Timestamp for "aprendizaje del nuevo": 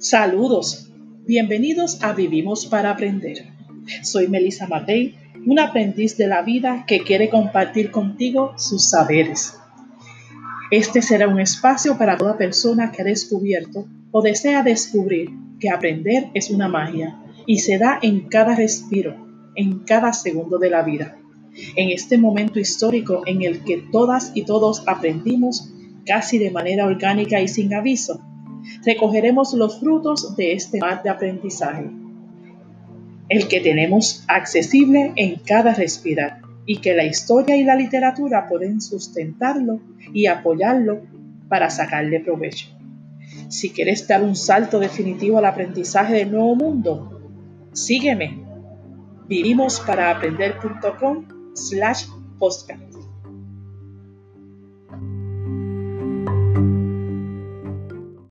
45.46-46.54